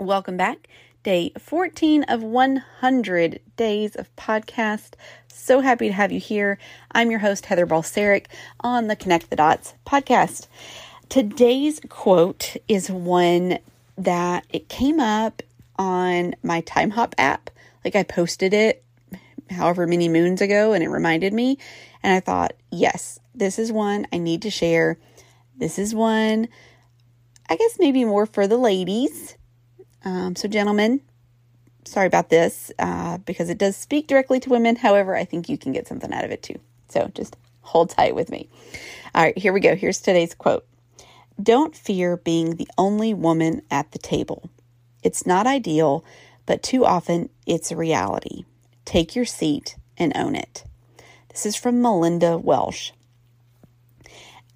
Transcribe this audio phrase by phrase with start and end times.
[0.00, 0.66] Welcome back.
[1.02, 4.94] Day 14 of 100 days of podcast.
[5.28, 6.58] So happy to have you here.
[6.92, 8.24] I'm your host, Heather Balseric,
[8.60, 10.46] on the Connect the Dots podcast.
[11.10, 13.58] Today's quote is one
[13.98, 15.42] that it came up
[15.76, 17.50] on my Timehop app.
[17.84, 18.82] Like I posted it
[19.50, 21.58] however many moons ago and it reminded me.
[22.02, 24.96] And I thought, yes, this is one I need to share.
[25.58, 26.48] This is one,
[27.50, 29.36] I guess maybe more for the ladies.
[30.04, 31.00] Um, so, gentlemen,
[31.84, 34.76] sorry about this uh, because it does speak directly to women.
[34.76, 36.58] However, I think you can get something out of it too.
[36.88, 38.48] So, just hold tight with me.
[39.14, 39.74] All right, here we go.
[39.76, 40.66] Here's today's quote
[41.42, 44.48] Don't fear being the only woman at the table.
[45.02, 46.04] It's not ideal,
[46.46, 48.44] but too often it's a reality.
[48.84, 50.64] Take your seat and own it.
[51.28, 52.90] This is from Melinda Welsh.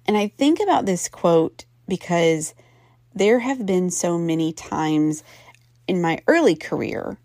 [0.07, 2.53] And I think about this quote because
[3.15, 5.23] there have been so many times
[5.87, 7.17] in my early career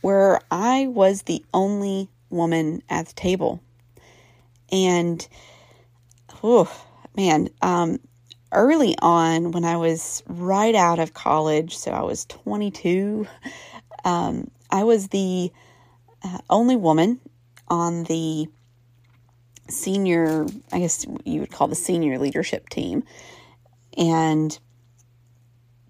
[0.00, 3.60] where I was the only woman at the table.
[4.70, 5.26] And,
[6.42, 6.70] oh,
[7.16, 7.98] man, um,
[8.52, 13.26] early on when I was right out of college, so I was 22,
[14.04, 15.50] um, I was the
[16.22, 17.20] uh, only woman
[17.68, 18.46] on the
[19.68, 23.04] senior, I guess you would call the senior leadership team.
[23.96, 24.58] And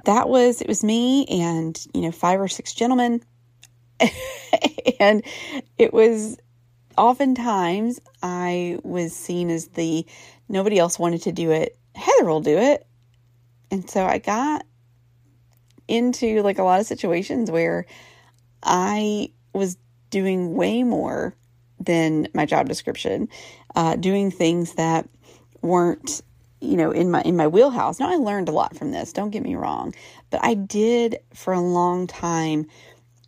[0.04, 3.22] that was, it was me and, you know, five or six gentlemen.
[5.00, 5.22] and
[5.78, 6.38] it was
[6.96, 10.06] oftentimes I was seen as the
[10.48, 11.78] nobody else wanted to do it.
[11.94, 12.86] Heather will do it.
[13.70, 14.64] And so I got
[15.88, 17.86] into like a lot of situations where
[18.62, 19.76] I was
[20.10, 21.34] doing way more
[21.80, 23.28] than my job description,
[23.74, 25.08] uh, doing things that
[25.60, 26.22] weren't
[26.64, 28.00] you know in my in my wheelhouse.
[28.00, 29.12] Now I learned a lot from this.
[29.12, 29.94] Don't get me wrong,
[30.30, 32.66] but I did for a long time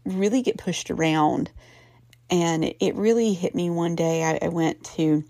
[0.04, 1.50] really get pushed around,
[2.30, 4.22] and it, really hit me one day.
[4.22, 5.24] I, I went to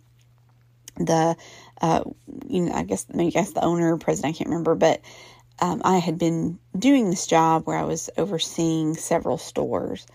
[0.97, 1.37] the
[1.81, 2.03] uh,
[2.47, 5.01] you know I guess I guess the owner president I can't remember, but
[5.59, 10.07] um, I had been doing this job where I was overseeing several stores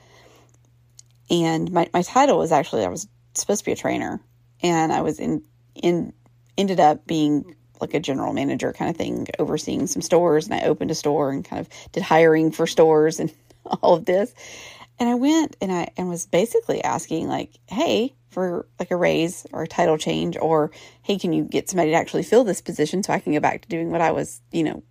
[1.31, 4.19] and my, my title was actually I was supposed to be a trainer
[4.61, 5.43] and I was in
[5.73, 6.13] in
[6.57, 10.65] ended up being like a general manager kind of thing overseeing some stores and I
[10.65, 13.33] opened a store and kind of did hiring for stores and
[13.65, 14.33] all of this
[14.99, 19.45] and I went and I and was basically asking like hey for like a raise
[19.51, 20.71] or a title change or
[21.03, 23.61] hey can you get somebody to actually fill this position so I can go back
[23.61, 24.83] to doing what I was you know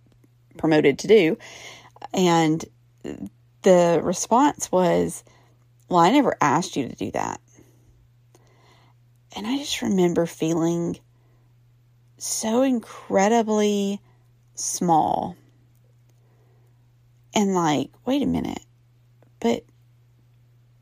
[0.57, 1.37] promoted to do
[2.13, 2.63] and
[3.63, 5.23] the response was
[5.91, 7.41] well, I never asked you to do that.
[9.35, 10.97] And I just remember feeling
[12.21, 13.99] so incredibly
[14.55, 15.35] small.
[17.33, 18.61] And like, wait a minute.
[19.39, 19.63] But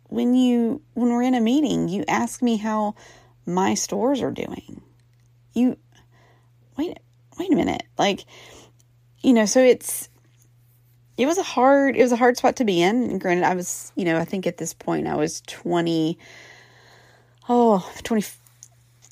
[0.03, 2.95] when you when we're in a meeting, you ask me how
[3.45, 4.81] my stores are doing.
[5.53, 5.77] You
[6.77, 6.97] wait
[7.37, 7.83] wait a minute.
[7.97, 8.25] Like,
[9.21, 10.09] you know, so it's
[11.17, 13.53] it was a hard it was a hard spot to be in and granted i
[13.53, 16.17] was you know i think at this point i was 20
[17.49, 17.91] oh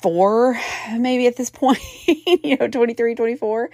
[0.02, 0.58] 24
[0.98, 3.70] maybe at this point you know 23 24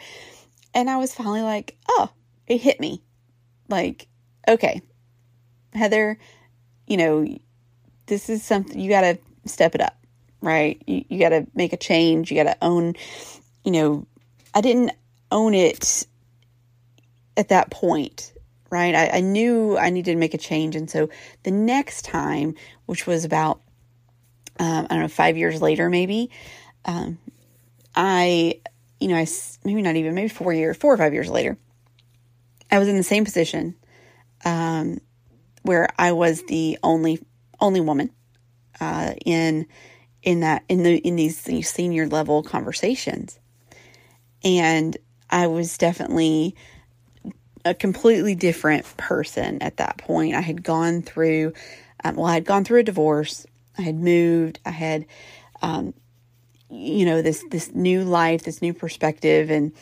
[0.75, 2.11] and i was finally like oh
[2.47, 3.03] it hit me
[3.69, 4.07] like
[4.49, 4.81] okay
[5.75, 6.19] heather
[6.87, 7.27] you know
[8.07, 9.97] this is something you got to step it up
[10.41, 12.95] right you, you got to make a change you got to own
[13.65, 14.07] you know
[14.55, 14.93] i didn't
[15.31, 16.07] own it
[17.37, 18.33] at that point,
[18.71, 18.95] right?
[18.95, 20.77] I, I, knew I needed to make a change.
[20.77, 21.09] And so
[21.43, 22.55] the next time,
[22.87, 23.61] which was about,
[24.59, 26.31] um, I don't know, five years later, maybe,
[26.85, 27.19] um,
[27.95, 28.61] I,
[29.01, 29.27] you know, I,
[29.65, 31.57] maybe not even, maybe four years, four or five years later,
[32.71, 33.75] I was in the same position,
[34.45, 35.01] um,
[35.63, 37.21] where I was the only,
[37.61, 38.11] only woman,
[38.81, 39.67] uh, in,
[40.23, 43.39] in that, in the, in these, these senior level conversations.
[44.43, 44.97] And
[45.31, 46.55] I was definitely,
[47.65, 50.35] a completely different person at that point.
[50.35, 51.55] I had gone through,
[52.05, 53.47] um, well, I had gone through a divorce.
[53.79, 54.61] I had moved.
[54.65, 55.07] I had,
[55.63, 55.95] um,
[56.71, 59.73] you know, this this new life, this new perspective, and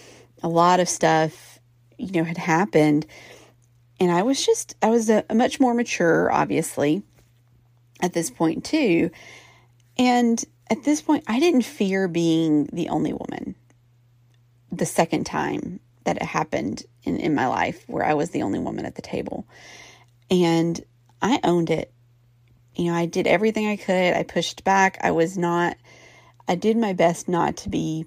[0.43, 1.59] a lot of stuff,
[1.99, 3.07] you know, had happened.
[4.01, 7.03] And I was just, I was a, a much more mature, obviously,
[8.01, 9.11] at this point too.
[9.97, 13.55] And at this point, I didn't fear being the only woman
[14.73, 18.59] the second time that it happened in, in my life where I was the only
[18.59, 19.47] woman at the table.
[20.31, 20.81] And
[21.21, 21.93] I owned it.
[22.75, 24.15] You know, I did everything I could.
[24.15, 24.99] I pushed back.
[25.03, 25.77] I was not,
[26.49, 28.07] I did my best not to be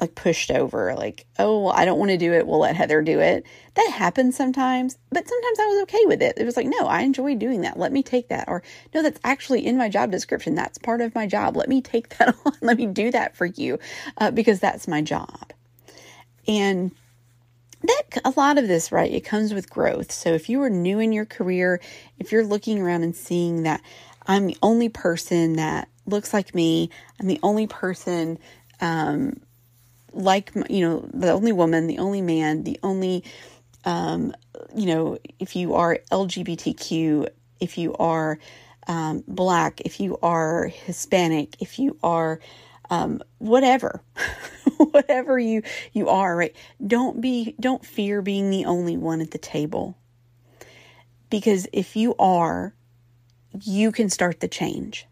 [0.00, 2.46] like pushed over like oh well, i don't want to do it.
[2.46, 3.44] We'll let heather do it.
[3.74, 6.36] That happens sometimes but sometimes i was okay with it.
[6.36, 7.78] It was like no i enjoy doing that.
[7.78, 8.62] Let me take that or
[8.94, 10.54] no that's actually in my job description.
[10.54, 11.56] That's part of my job.
[11.56, 12.52] Let me take that on.
[12.60, 13.78] Let me do that for you
[14.18, 15.52] uh, because that's my job.
[16.46, 16.92] And
[17.86, 20.12] that a lot of this right it comes with growth.
[20.12, 21.80] So if you are new in your career
[22.18, 23.80] if you're looking around and seeing that
[24.26, 26.90] i'm the only person that looks like me
[27.20, 28.38] i'm the only person
[28.80, 29.40] um,
[30.12, 33.24] like you know the only woman the only man the only
[33.84, 34.34] um,
[34.74, 37.28] you know if you are lgbtq
[37.60, 38.38] if you are
[38.88, 42.40] um, black if you are hispanic if you are
[42.90, 44.00] um, whatever
[44.90, 45.62] whatever you
[45.92, 46.54] you are right
[46.86, 49.96] don't be don't fear being the only one at the table
[51.30, 52.74] because if you are
[53.62, 55.06] you can start the change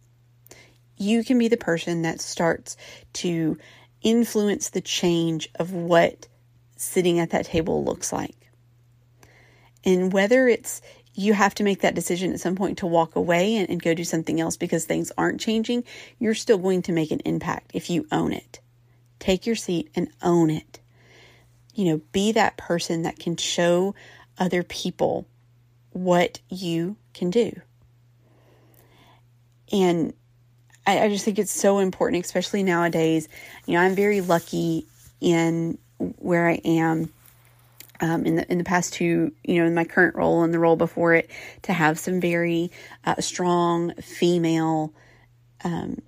[0.96, 2.76] you can be the person that starts
[3.12, 3.58] to
[4.02, 6.28] influence the change of what
[6.76, 8.37] sitting at that table looks like.
[9.84, 10.81] And whether it's
[11.14, 13.94] you have to make that decision at some point to walk away and, and, go
[13.94, 15.84] do something else because things aren't changing,
[16.19, 18.61] you're still going to make an impact if you own it.
[19.25, 20.81] Take your seat and own it.
[21.75, 23.94] You know, be that person that can show
[24.37, 25.26] other people
[25.93, 27.59] what you can do.
[29.73, 30.12] And
[30.87, 33.26] I, I just think it's so important, especially nowadays.
[33.65, 34.87] You know, I'm very lucky
[35.23, 35.79] in
[36.19, 37.11] where I am.
[38.00, 40.59] Um, in the in the past two, you know, in my current role and the
[40.59, 41.31] role before it,
[41.62, 42.71] to have some very
[43.06, 44.93] uh, strong female
[45.62, 46.03] um,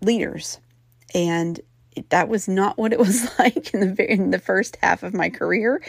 [0.00, 0.60] leaders,
[1.12, 1.58] and
[2.08, 5.14] that was not what it was like in the very, in the first half of
[5.14, 5.82] my career.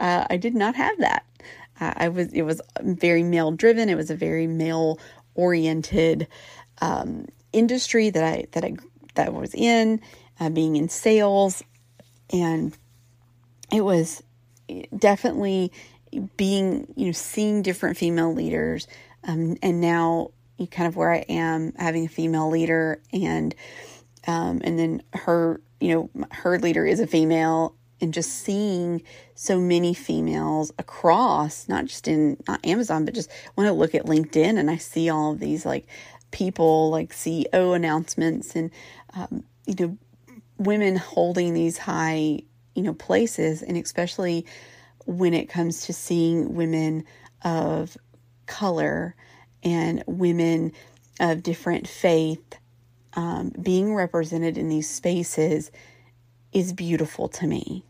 [0.00, 1.24] Uh, I did not have that.
[1.80, 3.88] Uh, I was it was very male driven.
[3.88, 4.98] It was a very male
[5.34, 6.26] oriented
[6.80, 8.76] um, industry that I that I
[9.14, 10.00] that I was in,
[10.40, 11.62] uh, being in sales,
[12.32, 12.76] and
[13.72, 14.22] it was
[14.96, 15.72] definitely
[16.36, 18.88] being you know seeing different female leaders,
[19.24, 20.30] um, and now
[20.72, 23.54] kind of where I am having a female leader, and
[24.28, 29.02] um, and then her you know her leader is a female, and just seeing
[29.34, 34.04] so many females across not just in not Amazon but just when I look at
[34.04, 35.86] LinkedIn and I see all of these like
[36.30, 38.70] people like CEO announcements and
[39.14, 39.98] um, you know
[40.58, 42.40] women holding these high
[42.74, 44.44] you know places and especially
[45.06, 47.04] when it comes to seeing women
[47.42, 47.96] of
[48.46, 49.14] color
[49.62, 50.72] and women
[51.18, 52.58] of different faith
[53.18, 55.72] um, being represented in these spaces
[56.52, 57.82] is beautiful to me.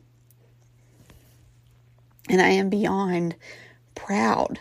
[2.30, 3.36] And I am beyond
[3.94, 4.58] proud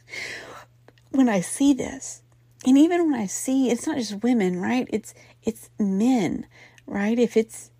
[1.10, 2.22] when I see this
[2.64, 4.88] and even when I see it's not just women, right?
[4.90, 5.12] It's
[5.42, 6.46] it's men,
[6.86, 7.18] right?
[7.18, 7.70] If it's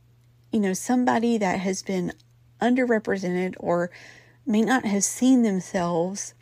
[0.52, 2.12] you know somebody that has been
[2.60, 3.90] underrepresented or
[4.44, 6.34] may not have seen themselves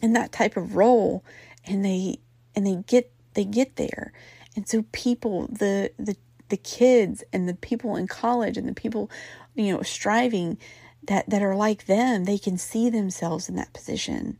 [0.00, 1.24] in that type of role
[1.66, 2.20] and they
[2.54, 4.12] and they get they get there.
[4.56, 6.16] And so people the the
[6.48, 9.10] the kids and the people in college and the people
[9.54, 10.58] you know striving
[11.06, 14.38] that that are like them, they can see themselves in that position.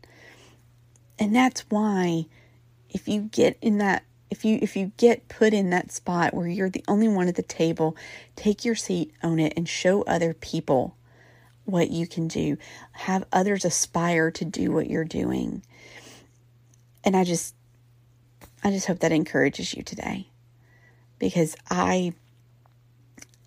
[1.17, 2.25] And that's why
[2.89, 6.47] if you get in that if you if you get put in that spot where
[6.47, 7.95] you're the only one at the table,
[8.35, 10.95] take your seat, own it and show other people
[11.65, 12.57] what you can do.
[12.91, 15.63] Have others aspire to do what you're doing.
[17.03, 17.55] And I just
[18.65, 20.27] I just hope that encourages you today.
[21.19, 22.13] Because I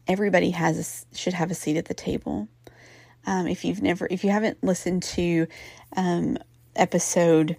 [0.07, 2.49] everybody has a, should have a seat at the table.
[3.27, 5.47] Um, if you've never if you haven't listened to
[5.97, 6.39] um,
[6.77, 7.57] episode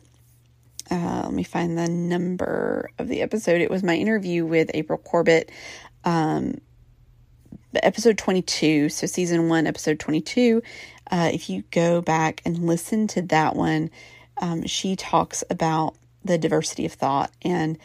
[0.89, 3.61] uh, let me find the number of the episode.
[3.61, 5.51] It was my interview with April Corbett,
[6.03, 6.59] um,
[7.75, 8.89] episode 22.
[8.89, 10.63] So, season one, episode 22.
[11.11, 13.91] Uh, if you go back and listen to that one,
[14.41, 15.95] um, she talks about
[16.29, 17.77] the diversity of thought and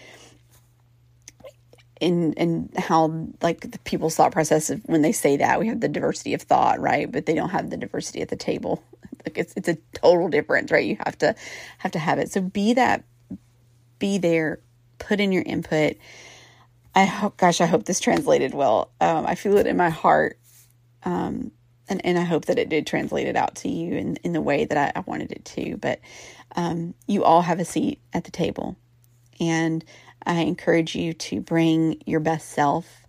[1.99, 5.81] in and how like the people's thought process of when they say that we have
[5.81, 7.11] the diversity of thought right?
[7.11, 8.83] But they don't have the diversity at the table.
[9.27, 10.85] Like it's it's a total difference right?
[10.85, 11.35] You have to
[11.79, 12.31] have to have it.
[12.31, 13.05] So be that
[13.99, 14.59] be there
[14.99, 15.97] put in your input.
[16.95, 18.91] I hope gosh i hope this translated well.
[19.01, 20.39] Um, i feel it in my heart.
[21.05, 21.53] Um,
[21.89, 24.41] and, and i hope that it did translate it out to you in, in the
[24.41, 26.01] way that I, I wanted it to but
[26.57, 28.77] um, you all have a seat at the table
[29.41, 29.85] and
[30.27, 33.07] I encourage you to bring your best self,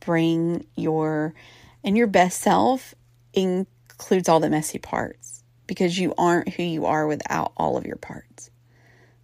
[0.00, 1.34] bring your,
[1.82, 2.94] and your best self
[3.32, 7.96] includes all the messy parts because you aren't who you are without all of your
[7.96, 8.50] parts.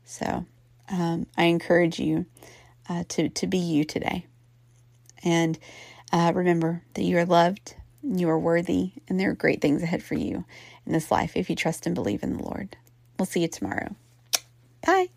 [0.04, 0.46] So
[0.88, 2.26] um, I encourage you
[2.88, 4.26] uh, to, to be you today.
[5.24, 5.58] And
[6.12, 7.74] Uh, remember that you are loved,
[8.06, 10.44] you are worthy, and there are great things ahead for you
[10.86, 12.76] in this life if you trust and believe in the Lord.
[13.18, 13.94] We'll see you tomorrow.
[14.86, 15.08] Bye.